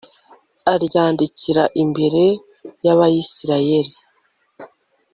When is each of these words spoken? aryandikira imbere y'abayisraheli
aryandikira 0.73 1.63
imbere 1.83 2.23
y'abayisraheli 2.85 3.93